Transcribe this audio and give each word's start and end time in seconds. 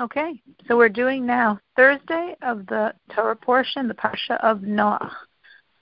Okay, 0.00 0.40
so 0.66 0.76
we're 0.78 0.88
doing 0.88 1.26
now 1.26 1.60
Thursday 1.76 2.34
of 2.40 2.66
the 2.66 2.94
Torah 3.14 3.36
portion, 3.36 3.88
the 3.88 3.94
Parsha 3.94 4.42
of 4.42 4.62
Noah. 4.62 5.14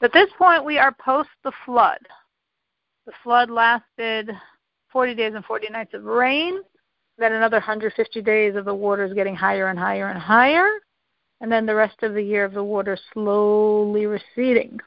At 0.03 0.13
this 0.13 0.29
point, 0.37 0.65
we 0.65 0.79
are 0.79 0.93
post 1.01 1.29
the 1.45 1.53
flood. 1.65 2.01
The 3.07 3.13
flood 3.23 3.51
lasted 3.51 4.31
40 4.91 5.15
days 5.15 5.35
and 5.37 5.45
40 5.45 5.69
nights 5.69 5.95
of 5.95 6.03
rain, 6.03 6.59
then 7.19 7.35
another 7.35 7.59
150 7.59 8.23
days 8.23 8.57
of 8.57 8.65
the 8.65 8.75
waters 8.75 9.15
getting 9.15 9.37
higher 9.37 9.69
and 9.69 9.79
higher 9.79 10.09
and 10.09 10.19
higher, 10.19 10.69
and 11.41 11.53
then 11.53 11.65
the 11.65 11.75
rest 11.75 12.03
of 12.03 12.15
the 12.15 12.23
year 12.23 12.45
of 12.45 12.53
the 12.53 12.65
water 12.65 12.99
slowly 13.13 14.07
receding. 14.07 14.81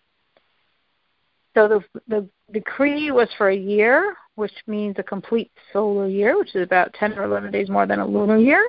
So 1.53 1.69
the, 1.69 1.83
the 2.09 2.29
decree 2.51 3.11
was 3.11 3.29
for 3.37 3.49
a 3.49 3.55
year, 3.55 4.17
which 4.35 4.53
means 4.67 4.95
a 4.99 5.03
complete 5.03 5.51
solar 5.71 6.09
year, 6.09 6.37
which 6.37 6.55
is 6.55 6.63
about 6.63 6.93
10 6.95 7.17
or 7.17 7.23
11 7.23 7.51
days 7.51 7.69
more 7.69 7.85
than 7.85 7.99
a 7.99 8.05
lunar 8.05 8.37
year. 8.37 8.67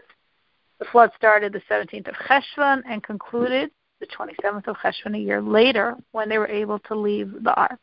The 0.78 0.87
flood 0.87 1.10
started 1.16 1.52
the 1.52 1.62
17th 1.70 2.09
of 2.09 2.14
Cheshvan 2.14 2.83
and 2.88 3.02
concluded 3.02 3.70
the 4.01 4.06
27th 4.06 4.66
of 4.66 4.77
Cheshvan 4.77 5.16
a 5.16 5.19
year 5.19 5.41
later 5.41 5.95
when 6.12 6.28
they 6.28 6.38
were 6.38 6.48
able 6.48 6.78
to 6.80 6.95
leave 6.95 7.33
the 7.42 7.55
ark. 7.55 7.80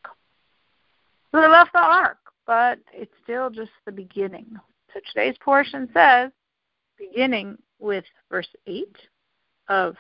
So 1.32 1.42
they 1.42 1.48
left 1.48 1.72
the 1.74 1.80
ark, 1.80 2.18
but 2.46 2.80
it's 2.92 3.14
still 3.24 3.50
just 3.50 3.72
the 3.86 3.92
beginning. 3.92 4.46
So 4.94 5.00
today's 5.14 5.38
portion 5.44 5.90
says, 5.94 6.32
beginning 6.98 7.58
with 7.80 8.04
verse 8.30 8.50
8 8.68 8.86
of 9.70 9.96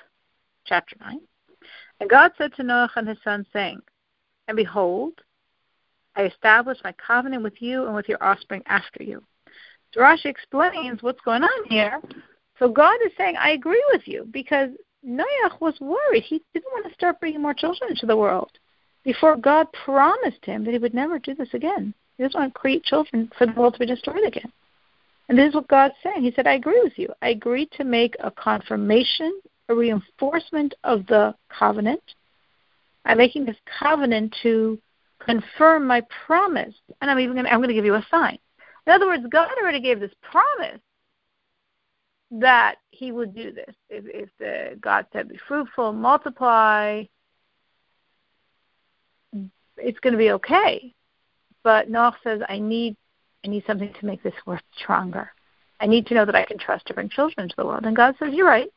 chapter 0.65 0.97
9, 0.99 1.19
and 2.01 2.09
God 2.09 2.31
said 2.37 2.53
to 2.55 2.63
Noah 2.63 2.89
and 2.95 3.07
his 3.07 3.17
son, 3.23 3.45
saying, 3.53 3.79
And 4.47 4.57
behold, 4.57 5.13
I 6.15 6.23
establish 6.23 6.77
my 6.83 6.93
covenant 6.93 7.43
with 7.43 7.61
you 7.61 7.85
and 7.85 7.95
with 7.95 8.09
your 8.09 8.21
offspring 8.21 8.63
after 8.65 9.03
you. 9.03 9.23
So 9.93 10.01
Rashi 10.01 10.25
explains 10.25 11.01
what's 11.01 11.21
going 11.21 11.43
on 11.43 11.65
here. 11.69 12.01
So 12.61 12.69
God 12.69 12.99
is 13.03 13.11
saying, 13.17 13.37
I 13.39 13.51
agree 13.51 13.83
with 13.91 14.07
you 14.07 14.27
because 14.29 14.69
Noach 15.03 15.59
was 15.59 15.73
worried. 15.81 16.21
He 16.21 16.43
didn't 16.53 16.71
want 16.71 16.87
to 16.87 16.93
start 16.93 17.19
bringing 17.19 17.41
more 17.41 17.55
children 17.55 17.89
into 17.89 18.05
the 18.05 18.15
world 18.15 18.51
before 19.03 19.35
God 19.35 19.65
promised 19.83 20.45
him 20.45 20.63
that 20.63 20.71
he 20.71 20.77
would 20.77 20.93
never 20.93 21.17
do 21.17 21.33
this 21.33 21.51
again. 21.55 21.91
He 22.17 22.23
doesn't 22.23 22.39
want 22.39 22.53
to 22.53 22.59
create 22.59 22.83
children 22.83 23.31
for 23.35 23.47
the 23.47 23.53
world 23.53 23.73
to 23.73 23.79
be 23.79 23.87
destroyed 23.87 24.23
again. 24.27 24.51
And 25.27 25.39
this 25.39 25.49
is 25.49 25.55
what 25.55 25.69
God's 25.69 25.95
saying. 26.03 26.21
He 26.21 26.33
said, 26.35 26.45
I 26.45 26.53
agree 26.53 26.79
with 26.83 26.99
you. 26.99 27.09
I 27.23 27.29
agree 27.29 27.67
to 27.77 27.83
make 27.83 28.15
a 28.19 28.29
confirmation, 28.29 29.41
a 29.67 29.73
reinforcement 29.73 30.75
of 30.83 31.07
the 31.07 31.33
covenant. 31.49 32.03
I'm 33.05 33.17
making 33.17 33.45
this 33.45 33.57
covenant 33.79 34.35
to 34.43 34.77
confirm 35.17 35.87
my 35.87 36.03
promise, 36.27 36.75
and 37.01 37.09
I'm 37.09 37.17
even 37.17 37.33
going 37.33 37.45
to, 37.45 37.51
I'm 37.51 37.57
going 37.57 37.69
to 37.69 37.73
give 37.73 37.85
you 37.85 37.95
a 37.95 38.05
sign. 38.11 38.37
In 38.85 38.93
other 38.93 39.07
words, 39.07 39.25
God 39.31 39.49
already 39.59 39.81
gave 39.81 39.99
this 39.99 40.13
promise 40.21 40.79
that 42.31 42.75
He 42.91 43.11
would 43.11 43.35
do 43.35 43.51
this. 43.51 43.75
If, 43.89 44.05
if 44.07 44.29
the, 44.39 44.77
God 44.79 45.05
said, 45.11 45.29
"Be 45.29 45.39
fruitful, 45.47 45.93
multiply," 45.93 47.03
it's 49.77 49.99
going 49.99 50.13
to 50.13 50.17
be 50.17 50.31
okay. 50.31 50.93
But 51.63 51.91
Noach 51.91 52.15
says, 52.23 52.41
"I 52.47 52.59
need, 52.59 52.95
I 53.45 53.49
need 53.49 53.63
something 53.67 53.93
to 53.99 54.05
make 54.05 54.23
this 54.23 54.33
work 54.45 54.61
stronger. 54.77 55.31
I 55.79 55.87
need 55.87 56.05
to 56.07 56.13
know 56.13 56.25
that 56.25 56.35
I 56.35 56.45
can 56.45 56.57
trust 56.57 56.87
to 56.87 56.93
bring 56.93 57.09
children 57.09 57.43
into 57.43 57.55
the 57.57 57.65
world." 57.65 57.85
And 57.85 57.95
God 57.95 58.15
says, 58.19 58.33
"You're 58.33 58.47
right." 58.47 58.71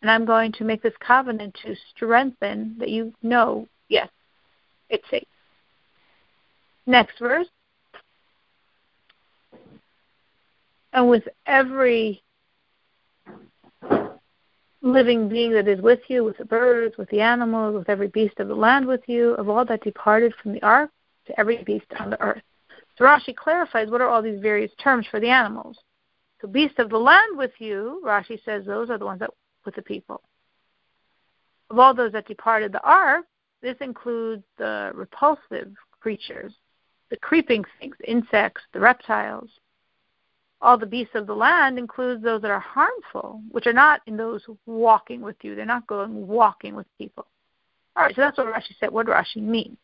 And 0.00 0.10
I'm 0.10 0.24
going 0.24 0.52
to 0.52 0.64
make 0.64 0.82
this 0.82 0.94
covenant 1.00 1.58
to 1.64 1.74
strengthen 1.90 2.76
that 2.78 2.88
you 2.88 3.12
know, 3.22 3.66
yes, 3.88 4.08
it's 4.88 5.08
safe. 5.10 5.26
Next 6.86 7.18
verse. 7.18 7.48
And 10.92 11.10
with 11.10 11.24
every 11.46 12.22
living 14.80 15.28
being 15.28 15.52
that 15.52 15.68
is 15.68 15.80
with 15.80 16.00
you, 16.08 16.24
with 16.24 16.38
the 16.38 16.44
birds, 16.44 16.96
with 16.96 17.08
the 17.10 17.20
animals, 17.20 17.74
with 17.74 17.88
every 17.88 18.08
beast 18.08 18.38
of 18.38 18.48
the 18.48 18.54
land 18.54 18.86
with 18.86 19.02
you, 19.06 19.30
of 19.34 19.48
all 19.48 19.64
that 19.64 19.82
departed 19.82 20.34
from 20.42 20.52
the 20.52 20.62
ark, 20.62 20.90
to 21.26 21.38
every 21.38 21.62
beast 21.64 21.86
on 21.98 22.10
the 22.10 22.20
earth. 22.20 22.42
So 22.96 23.04
Rashi 23.04 23.34
clarifies 23.34 23.90
what 23.90 24.00
are 24.00 24.08
all 24.08 24.22
these 24.22 24.40
various 24.40 24.72
terms 24.82 25.06
for 25.10 25.20
the 25.20 25.28
animals. 25.28 25.78
So 26.40 26.48
beast 26.48 26.78
of 26.78 26.90
the 26.90 26.98
land 26.98 27.36
with 27.36 27.52
you, 27.58 28.02
Rashi 28.04 28.42
says 28.44 28.64
those 28.64 28.90
are 28.90 28.98
the 28.98 29.04
ones 29.04 29.20
that 29.20 29.30
with 29.64 29.74
the 29.74 29.82
people. 29.82 30.22
Of 31.70 31.78
all 31.78 31.92
those 31.94 32.12
that 32.12 32.26
departed 32.26 32.72
the 32.72 32.82
ark, 32.82 33.26
this 33.60 33.76
includes 33.80 34.44
the 34.56 34.90
repulsive 34.94 35.72
creatures, 36.00 36.54
the 37.10 37.16
creeping 37.16 37.64
things, 37.78 37.96
insects, 38.06 38.62
the 38.72 38.80
reptiles. 38.80 39.50
All 40.60 40.76
the 40.76 40.86
beasts 40.86 41.14
of 41.14 41.26
the 41.26 41.34
land 41.34 41.78
includes 41.78 42.22
those 42.22 42.42
that 42.42 42.50
are 42.50 42.58
harmful, 42.58 43.42
which 43.50 43.66
are 43.66 43.72
not 43.72 44.00
in 44.06 44.16
those 44.16 44.42
walking 44.66 45.20
with 45.20 45.36
you. 45.42 45.54
They're 45.54 45.64
not 45.64 45.86
going 45.86 46.26
walking 46.26 46.74
with 46.74 46.86
people. 46.98 47.26
All 47.96 48.04
right, 48.04 48.14
so 48.14 48.22
that's 48.22 48.38
what 48.38 48.52
Rashi 48.52 48.76
said. 48.80 48.90
What 48.90 49.06
Rashi 49.06 49.36
mean? 49.36 49.76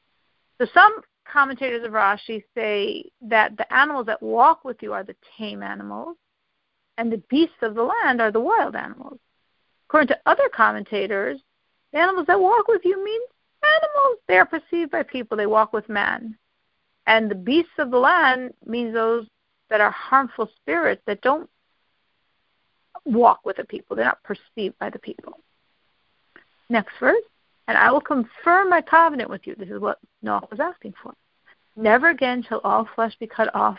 So 0.58 0.66
some 0.74 1.00
commentators 1.30 1.84
of 1.84 1.92
Rashi 1.92 2.42
say 2.54 3.04
that 3.22 3.56
the 3.56 3.72
animals 3.72 4.06
that 4.06 4.22
walk 4.22 4.64
with 4.64 4.82
you 4.82 4.92
are 4.92 5.04
the 5.04 5.16
tame 5.38 5.62
animals, 5.62 6.16
and 6.98 7.10
the 7.10 7.22
beasts 7.28 7.56
of 7.62 7.74
the 7.74 7.82
land 7.82 8.20
are 8.20 8.30
the 8.30 8.40
wild 8.40 8.76
animals. 8.76 9.18
According 9.88 10.08
to 10.08 10.20
other 10.26 10.48
commentators, 10.54 11.40
the 11.92 11.98
animals 11.98 12.26
that 12.26 12.40
walk 12.40 12.66
with 12.68 12.82
you 12.84 13.04
mean 13.04 13.20
animals. 13.64 14.18
They 14.26 14.38
are 14.38 14.46
perceived 14.46 14.90
by 14.90 15.02
people. 15.02 15.36
They 15.36 15.46
walk 15.46 15.72
with 15.72 15.88
man. 15.88 16.36
And 17.06 17.30
the 17.30 17.34
beasts 17.34 17.72
of 17.78 17.90
the 17.90 17.98
land 17.98 18.54
means 18.64 18.94
those 18.94 19.26
that 19.74 19.80
are 19.80 19.90
harmful 19.90 20.48
spirits 20.54 21.02
that 21.04 21.20
don't 21.20 21.50
walk 23.04 23.40
with 23.44 23.56
the 23.56 23.64
people. 23.64 23.96
They're 23.96 24.04
not 24.04 24.22
perceived 24.22 24.78
by 24.78 24.88
the 24.88 25.00
people. 25.00 25.40
Next 26.70 26.92
verse. 27.00 27.24
And 27.66 27.76
I 27.76 27.90
will 27.90 28.00
confirm 28.00 28.70
my 28.70 28.82
covenant 28.82 29.28
with 29.30 29.48
you. 29.48 29.56
This 29.56 29.70
is 29.70 29.80
what 29.80 29.98
Noah 30.22 30.46
was 30.48 30.60
asking 30.60 30.94
for. 31.02 31.12
Never 31.74 32.10
again 32.10 32.44
shall 32.48 32.60
all 32.62 32.88
flesh 32.94 33.16
be 33.18 33.26
cut 33.26 33.52
off 33.52 33.78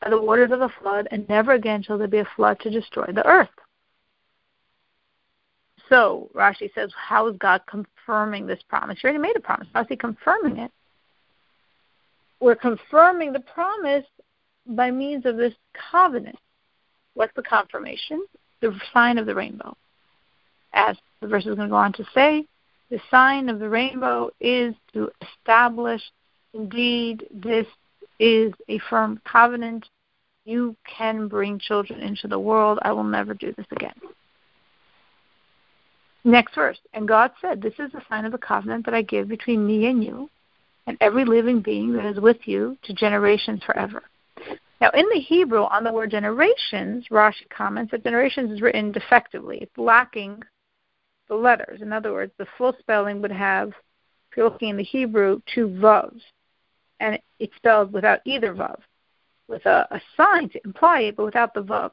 by 0.00 0.08
the 0.08 0.22
waters 0.22 0.52
of 0.52 0.60
the 0.60 0.70
flood, 0.80 1.08
and 1.10 1.28
never 1.28 1.54
again 1.54 1.82
shall 1.82 1.98
there 1.98 2.06
be 2.06 2.18
a 2.18 2.28
flood 2.36 2.60
to 2.60 2.70
destroy 2.70 3.06
the 3.12 3.26
earth. 3.26 3.48
So 5.88 6.30
Rashi 6.32 6.72
says, 6.76 6.92
how 6.96 7.26
is 7.26 7.36
God 7.38 7.62
confirming 7.66 8.46
this 8.46 8.62
promise? 8.68 8.98
He 9.02 9.08
already 9.08 9.18
made 9.18 9.36
a 9.36 9.40
promise. 9.40 9.66
How 9.74 9.80
is 9.80 9.88
he 9.88 9.96
confirming 9.96 10.58
it? 10.58 10.70
we're 12.44 12.54
confirming 12.54 13.32
the 13.32 13.40
promise 13.40 14.04
by 14.66 14.90
means 14.90 15.26
of 15.26 15.36
this 15.36 15.54
covenant. 15.90 16.38
What's 17.14 17.34
the 17.34 17.42
confirmation? 17.42 18.24
The 18.60 18.78
sign 18.92 19.18
of 19.18 19.26
the 19.26 19.34
rainbow. 19.34 19.76
As 20.72 20.96
the 21.20 21.28
verse 21.28 21.46
is 21.46 21.54
going 21.54 21.68
to 21.68 21.72
go 21.72 21.76
on 21.76 21.92
to 21.94 22.04
say, 22.14 22.46
the 22.90 23.00
sign 23.10 23.48
of 23.48 23.58
the 23.58 23.68
rainbow 23.68 24.30
is 24.40 24.74
to 24.92 25.10
establish 25.22 26.02
indeed 26.52 27.26
this 27.32 27.66
is 28.18 28.52
a 28.68 28.78
firm 28.90 29.20
covenant. 29.24 29.86
You 30.44 30.76
can 30.84 31.28
bring 31.28 31.58
children 31.58 32.00
into 32.00 32.28
the 32.28 32.38
world. 32.38 32.78
I 32.82 32.92
will 32.92 33.04
never 33.04 33.34
do 33.34 33.52
this 33.56 33.66
again. 33.72 33.94
Next 36.24 36.54
verse. 36.54 36.78
And 36.92 37.06
God 37.06 37.32
said, 37.40 37.60
This 37.60 37.74
is 37.78 37.92
the 37.92 38.02
sign 38.08 38.24
of 38.24 38.32
the 38.32 38.38
covenant 38.38 38.86
that 38.86 38.94
I 38.94 39.02
give 39.02 39.28
between 39.28 39.66
me 39.66 39.86
and 39.86 40.02
you 40.02 40.30
and 40.86 40.96
every 41.00 41.24
living 41.24 41.60
being 41.60 41.92
that 41.94 42.06
is 42.06 42.20
with 42.20 42.46
you 42.46 42.76
to 42.84 42.92
generations 42.92 43.62
forever. 43.64 44.02
Now, 44.84 44.90
in 44.90 45.08
the 45.08 45.18
Hebrew, 45.18 45.62
on 45.62 45.82
the 45.82 45.92
word 45.94 46.10
generations, 46.10 47.06
Rashi 47.10 47.48
comments 47.48 47.92
that 47.92 48.04
generations 48.04 48.50
is 48.50 48.60
written 48.60 48.92
defectively. 48.92 49.56
It's 49.62 49.78
lacking 49.78 50.42
the 51.26 51.36
letters. 51.36 51.80
In 51.80 51.90
other 51.90 52.12
words, 52.12 52.32
the 52.36 52.44
full 52.58 52.76
spelling 52.80 53.22
would 53.22 53.32
have, 53.32 53.68
if 53.68 54.36
you're 54.36 54.50
looking 54.50 54.68
in 54.68 54.76
the 54.76 54.82
Hebrew, 54.82 55.40
two 55.54 55.68
vavs. 55.68 56.20
And 57.00 57.18
it's 57.38 57.56
spelled 57.56 57.94
without 57.94 58.20
either 58.26 58.52
vav, 58.52 58.76
with 59.48 59.64
a, 59.64 59.88
a 59.90 60.02
sign 60.18 60.50
to 60.50 60.60
imply 60.66 61.00
it, 61.00 61.16
but 61.16 61.24
without 61.24 61.54
the 61.54 61.62
vav. 61.62 61.92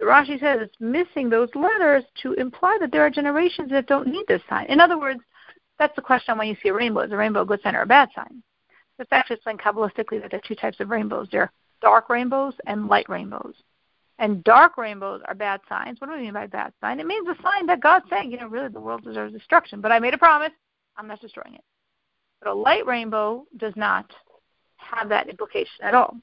The 0.00 0.06
Rashi 0.06 0.40
says 0.40 0.58
it's 0.60 0.74
missing 0.80 1.30
those 1.30 1.54
letters 1.54 2.02
to 2.24 2.32
imply 2.32 2.78
that 2.80 2.90
there 2.90 3.06
are 3.06 3.10
generations 3.10 3.70
that 3.70 3.86
don't 3.86 4.08
need 4.08 4.26
this 4.26 4.42
sign. 4.50 4.66
In 4.66 4.80
other 4.80 4.98
words, 4.98 5.20
that's 5.78 5.94
the 5.94 6.02
question 6.02 6.36
when 6.36 6.48
you 6.48 6.56
see 6.64 6.70
a 6.70 6.74
rainbow. 6.74 7.02
Is 7.02 7.12
a 7.12 7.16
rainbow 7.16 7.42
a 7.42 7.46
good 7.46 7.62
sign 7.62 7.76
or 7.76 7.82
a 7.82 7.86
bad 7.86 8.08
sign? 8.12 8.42
It's 8.98 9.12
actually 9.12 9.36
explained 9.36 9.60
Kabbalistically 9.60 10.20
that 10.20 10.32
there 10.32 10.40
are 10.40 10.48
two 10.48 10.56
types 10.56 10.80
of 10.80 10.90
rainbows. 10.90 11.28
There 11.30 11.42
are 11.42 11.52
dark 11.82 12.08
rainbows 12.08 12.54
and 12.66 12.88
light 12.88 13.08
rainbows. 13.08 13.54
And 14.18 14.44
dark 14.44 14.78
rainbows 14.78 15.20
are 15.26 15.34
bad 15.34 15.60
signs. 15.68 16.00
What 16.00 16.08
do 16.08 16.16
we 16.16 16.22
mean 16.22 16.32
by 16.32 16.46
bad 16.46 16.72
sign? 16.80 17.00
It 17.00 17.06
means 17.06 17.28
a 17.28 17.42
sign 17.42 17.66
that 17.66 17.82
God's 17.82 18.06
saying, 18.08 18.30
you 18.30 18.38
know, 18.38 18.46
really 18.46 18.68
the 18.68 18.80
world 18.80 19.02
deserves 19.02 19.32
destruction. 19.32 19.80
But 19.80 19.92
I 19.92 19.98
made 19.98 20.14
a 20.14 20.18
promise. 20.18 20.52
I'm 20.96 21.08
not 21.08 21.20
destroying 21.20 21.54
it. 21.54 21.64
But 22.40 22.50
a 22.50 22.54
light 22.54 22.86
rainbow 22.86 23.46
does 23.56 23.74
not 23.76 24.10
have 24.76 25.08
that 25.08 25.28
implication 25.28 25.74
at 25.82 25.94
all. 25.94 26.16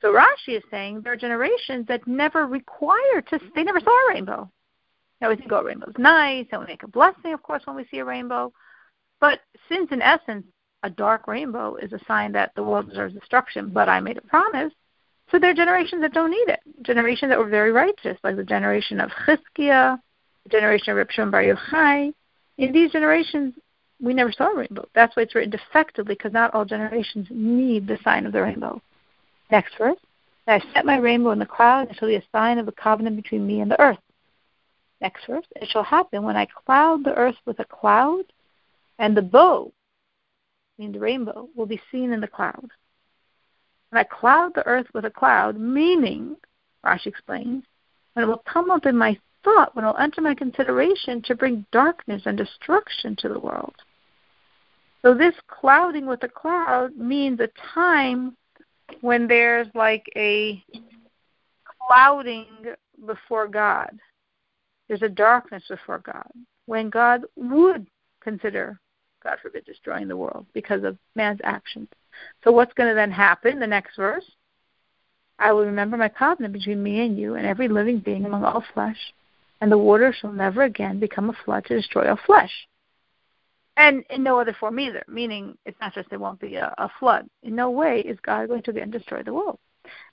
So 0.00 0.12
Rashi 0.12 0.56
is 0.56 0.62
saying 0.70 1.02
there 1.02 1.12
are 1.12 1.16
generations 1.16 1.86
that 1.86 2.06
never 2.08 2.46
require 2.46 3.22
to, 3.28 3.38
they 3.54 3.62
never 3.62 3.80
saw 3.80 3.90
a 3.90 4.14
rainbow. 4.14 4.50
Now 5.20 5.28
we 5.28 5.36
think, 5.36 5.52
oh, 5.52 5.62
rainbow's 5.62 5.94
nice, 5.98 6.46
and 6.50 6.60
we 6.60 6.66
make 6.66 6.82
a 6.82 6.88
blessing, 6.88 7.32
of 7.32 7.42
course, 7.42 7.62
when 7.64 7.76
we 7.76 7.86
see 7.88 7.98
a 7.98 8.04
rainbow. 8.04 8.52
But 9.20 9.38
since, 9.68 9.92
in 9.92 10.02
essence, 10.02 10.44
a 10.82 10.90
dark 10.90 11.26
rainbow 11.26 11.76
is 11.76 11.92
a 11.92 12.04
sign 12.06 12.32
that 12.32 12.54
the 12.54 12.62
world 12.62 12.88
deserves 12.88 13.14
destruction, 13.14 13.70
but 13.70 13.88
I 13.88 14.00
made 14.00 14.18
a 14.18 14.22
promise, 14.22 14.72
So 15.32 15.38
there 15.38 15.50
are 15.50 15.54
generations 15.54 16.02
that 16.02 16.12
don't 16.12 16.30
need 16.30 16.48
it. 16.48 16.60
Generations 16.82 17.30
that 17.30 17.38
were 17.38 17.48
very 17.48 17.72
righteous, 17.72 18.18
like 18.22 18.36
the 18.36 18.44
generation 18.44 19.00
of 19.00 19.10
Chizkiah, 19.26 19.98
the 20.44 20.50
generation 20.50 20.90
of 20.90 20.98
Reb 20.98 21.10
Shimon 21.10 21.30
Bar 21.30 21.42
Yochai. 21.42 22.12
In 22.58 22.72
these 22.72 22.92
generations, 22.92 23.54
we 24.00 24.12
never 24.12 24.30
saw 24.30 24.52
a 24.52 24.56
rainbow. 24.56 24.86
That's 24.94 25.16
why 25.16 25.22
it's 25.22 25.34
written 25.34 25.50
defectively, 25.50 26.14
because 26.14 26.34
not 26.34 26.52
all 26.54 26.66
generations 26.66 27.28
need 27.30 27.86
the 27.86 27.98
sign 28.04 28.26
of 28.26 28.32
the 28.32 28.42
rainbow. 28.42 28.82
Next 29.50 29.74
verse. 29.78 29.96
I 30.46 30.60
set 30.74 30.84
my 30.84 30.98
rainbow 30.98 31.30
in 31.30 31.38
the 31.38 31.46
cloud, 31.46 31.82
and 31.82 31.90
it 31.90 31.96
shall 31.98 32.08
be 32.08 32.16
a 32.16 32.22
sign 32.32 32.58
of 32.58 32.66
the 32.66 32.72
covenant 32.72 33.16
between 33.16 33.46
me 33.46 33.60
and 33.60 33.70
the 33.70 33.80
earth. 33.80 33.98
Next 35.00 35.24
verse. 35.26 35.46
It 35.56 35.68
shall 35.70 35.84
happen 35.84 36.24
when 36.24 36.36
I 36.36 36.46
cloud 36.66 37.04
the 37.04 37.14
earth 37.14 37.36
with 37.46 37.58
a 37.60 37.64
cloud, 37.64 38.24
and 38.98 39.16
the 39.16 39.22
bow, 39.22 39.72
meaning 40.78 40.92
the 40.92 41.00
rainbow, 41.00 41.48
will 41.54 41.66
be 41.66 41.80
seen 41.90 42.12
in 42.12 42.20
the 42.20 42.28
cloud. 42.28 42.70
And 43.90 43.98
I 43.98 44.04
cloud 44.04 44.52
the 44.54 44.66
earth 44.66 44.86
with 44.94 45.04
a 45.04 45.10
cloud, 45.10 45.58
meaning, 45.58 46.36
Rashi 46.84 47.06
explains, 47.06 47.64
when 48.14 48.24
it 48.24 48.28
will 48.28 48.42
come 48.46 48.70
up 48.70 48.86
in 48.86 48.96
my 48.96 49.18
thought, 49.44 49.74
when 49.74 49.84
it 49.84 49.88
will 49.88 49.98
enter 49.98 50.20
my 50.20 50.34
consideration 50.34 51.22
to 51.22 51.34
bring 51.34 51.66
darkness 51.72 52.22
and 52.24 52.36
destruction 52.36 53.16
to 53.16 53.28
the 53.28 53.38
world. 53.38 53.74
So 55.02 55.14
this 55.14 55.34
clouding 55.48 56.06
with 56.06 56.22
a 56.22 56.28
cloud 56.28 56.96
means 56.96 57.40
a 57.40 57.48
time 57.74 58.36
when 59.00 59.26
there's 59.26 59.66
like 59.74 60.06
a 60.16 60.62
clouding 61.86 62.46
before 63.04 63.48
God. 63.48 63.98
There's 64.88 65.02
a 65.02 65.08
darkness 65.08 65.64
before 65.68 65.98
God. 65.98 66.30
When 66.66 66.88
God 66.88 67.22
would 67.36 67.86
consider, 68.22 68.78
God 69.22 69.38
forbid, 69.40 69.64
destroying 69.64 70.08
the 70.08 70.16
world 70.16 70.46
because 70.52 70.84
of 70.84 70.98
man's 71.14 71.40
actions. 71.44 71.88
So 72.44 72.52
what's 72.52 72.74
going 72.74 72.88
to 72.88 72.94
then 72.94 73.10
happen? 73.10 73.58
The 73.58 73.66
next 73.66 73.96
verse. 73.96 74.24
I 75.38 75.52
will 75.52 75.64
remember 75.64 75.96
my 75.96 76.08
covenant 76.08 76.52
between 76.52 76.82
me 76.82 77.04
and 77.04 77.18
you 77.18 77.34
and 77.34 77.46
every 77.46 77.68
living 77.68 77.98
being 77.98 78.24
among 78.24 78.44
all 78.44 78.64
flesh, 78.74 78.98
and 79.60 79.72
the 79.72 79.78
water 79.78 80.12
shall 80.12 80.32
never 80.32 80.62
again 80.62 81.00
become 81.00 81.30
a 81.30 81.44
flood 81.44 81.64
to 81.66 81.76
destroy 81.76 82.08
all 82.08 82.18
flesh 82.26 82.52
and 83.76 84.04
in 84.10 84.22
no 84.22 84.38
other 84.38 84.56
form 84.58 84.78
either. 84.78 85.02
Meaning, 85.08 85.56
it's 85.64 85.80
not 85.80 85.94
just 85.94 86.10
there 86.10 86.18
won't 86.18 86.40
be 86.40 86.56
a, 86.56 86.74
a 86.78 86.90
flood. 86.98 87.28
In 87.42 87.54
no 87.54 87.70
way 87.70 88.00
is 88.00 88.18
God 88.20 88.48
going 88.48 88.62
to 88.62 88.70
again 88.70 88.90
destroy 88.90 89.22
the 89.22 89.34
world. 89.34 89.58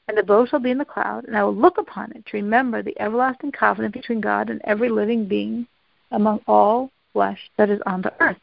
And 0.08 0.18
the 0.18 0.24
bow 0.24 0.46
shall 0.46 0.60
be 0.60 0.72
in 0.72 0.80
the 0.80 0.86
cloud, 0.86 1.26
and 1.26 1.38
I 1.38 1.44
will 1.44 1.56
look 1.56 1.78
upon 1.78 2.12
it 2.14 2.26
to 2.26 2.38
remember 2.38 2.82
the 2.82 3.00
everlasting 3.00 3.52
covenant 3.52 3.94
between 3.94 4.22
God 4.22 4.50
and 4.50 4.62
every 4.64 4.90
living 4.90 5.28
being 5.28 5.68
among 6.12 6.40
all 6.48 6.90
flesh 7.14 7.40
that 7.58 7.70
is 7.70 7.80
on 7.86 8.02
the 8.02 8.14
earth. 8.20 8.38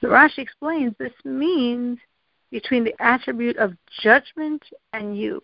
So 0.00 0.08
Rashi 0.08 0.38
explains 0.38 0.94
this 0.98 1.12
means 1.24 1.98
between 2.50 2.84
the 2.84 2.94
attribute 3.00 3.58
of 3.58 3.74
judgment 4.02 4.62
and 4.92 5.16
you. 5.16 5.40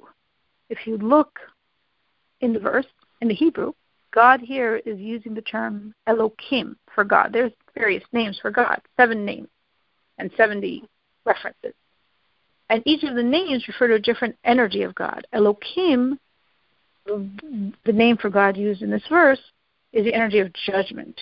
If 0.71 0.87
you 0.87 0.97
look 0.99 1.39
in 2.41 2.53
the 2.53 2.59
verse, 2.59 2.87
in 3.21 3.29
the 3.29 3.35
Hebrew, 3.35 3.73
God 4.13 4.41
here 4.41 4.77
is 4.87 4.99
using 4.99 5.35
the 5.35 5.43
term 5.43 5.95
Elokim 6.09 6.77
for 6.95 7.05
God. 7.05 7.33
There's 7.33 7.53
various 7.77 8.05
names 8.13 8.39
for 8.41 8.51
God, 8.51 8.81
seven 8.97 9.25
names 9.25 9.49
and 10.19 10.31
70 10.37 10.85
references. 11.25 11.75
And 12.71 12.83
each 12.87 13.05
of 13.05 13.15
the 13.15 13.23
names 13.23 13.69
refer 13.69 13.89
to 13.89 13.95
a 13.95 14.01
different 14.01 14.37
energy 14.45 14.83
of 14.83 14.95
God. 14.95 15.27
Elokim, 15.35 16.19
the 17.07 17.93
name 17.93 18.17
for 18.17 18.31
God 18.31 18.57
used 18.57 18.83
in 18.83 18.91
this 18.91 19.07
verse, 19.09 19.41
is 19.93 20.05
the 20.05 20.15
energy 20.15 20.41
of 20.41 20.53
judgment, 20.53 21.21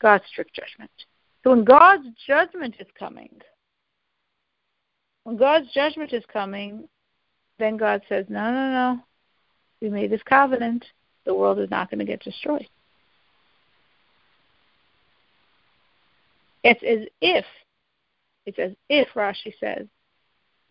God's 0.00 0.24
strict 0.30 0.54
judgment. 0.54 0.90
So 1.42 1.50
when 1.50 1.64
God's 1.64 2.06
judgment 2.26 2.76
is 2.78 2.86
coming, 2.98 3.30
when 5.24 5.36
God's 5.36 5.72
judgment 5.72 6.12
is 6.12 6.24
coming, 6.32 6.88
then 7.58 7.76
God 7.76 8.02
says, 8.08 8.26
no, 8.28 8.52
no, 8.52 8.70
no. 8.70 9.00
We 9.80 9.90
made 9.90 10.10
this 10.10 10.22
covenant 10.24 10.84
the 11.24 11.34
world 11.34 11.58
is 11.58 11.70
not 11.70 11.90
going 11.90 11.98
to 11.98 12.04
get 12.04 12.22
destroyed. 12.22 12.66
It's 16.64 16.82
as 16.82 17.06
if, 17.20 17.44
it's 18.46 18.58
as 18.58 18.72
if, 18.88 19.08
Rashi 19.14 19.52
says, 19.60 19.86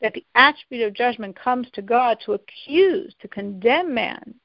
that 0.02 0.14
the 0.14 0.26
attribute 0.36 0.88
of 0.88 0.94
judgment 0.94 1.38
comes 1.40 1.68
to 1.74 1.82
God 1.82 2.18
to 2.26 2.34
accuse, 2.34 3.14
to 3.22 3.28
condemn 3.28 3.94
man. 3.94 4.36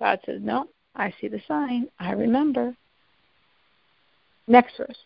God 0.00 0.20
says, 0.24 0.40
No, 0.42 0.68
I 0.96 1.12
see 1.20 1.28
the 1.28 1.42
sign. 1.46 1.88
I 1.98 2.12
remember. 2.12 2.74
Next 4.48 4.76
verse. 4.76 4.98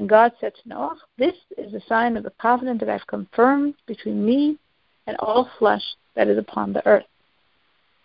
And 0.00 0.08
God 0.08 0.32
said 0.40 0.54
to 0.54 0.68
Noah, 0.68 0.96
This 1.18 1.34
is 1.58 1.72
the 1.72 1.82
sign 1.86 2.16
of 2.16 2.22
the 2.22 2.32
covenant 2.40 2.80
that 2.80 2.88
I've 2.88 3.06
confirmed 3.06 3.74
between 3.86 4.24
me 4.24 4.58
and 5.06 5.14
all 5.18 5.50
flesh 5.58 5.82
that 6.16 6.26
is 6.26 6.38
upon 6.38 6.72
the 6.72 6.84
earth. 6.86 7.04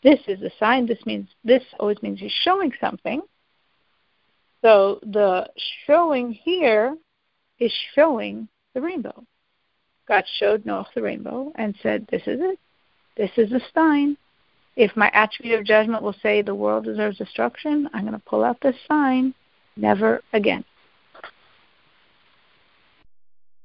This 0.03 0.19
is 0.27 0.41
a 0.41 0.51
sign. 0.59 0.87
This 0.87 0.99
means 1.05 1.29
this 1.45 1.63
always 1.79 2.03
means 2.03 2.19
he's 2.19 2.33
showing 2.43 2.73
something. 2.81 3.21
So 4.61 4.99
the 5.03 5.49
showing 5.87 6.33
here 6.33 6.97
is 7.59 7.71
showing 7.93 8.49
the 8.73 8.81
rainbow. 8.81 9.23
God 10.05 10.25
showed 10.37 10.65
Noah 10.65 10.87
the 10.95 11.01
rainbow 11.01 11.53
and 11.55 11.77
said, 11.81 12.07
This 12.11 12.23
is 12.23 12.41
it. 12.41 12.59
This 13.15 13.31
is 13.37 13.51
the 13.51 13.61
sign. 13.73 14.17
If 14.75 14.97
my 14.97 15.09
attribute 15.13 15.61
of 15.61 15.65
judgment 15.65 16.03
will 16.03 16.15
say 16.21 16.41
the 16.41 16.55
world 16.55 16.83
deserves 16.83 17.19
destruction, 17.19 17.89
I'm 17.93 18.01
going 18.01 18.19
to 18.19 18.25
pull 18.25 18.43
out 18.43 18.57
this 18.61 18.75
sign. 18.85 19.33
Never 19.77 20.21
again. 20.33 20.65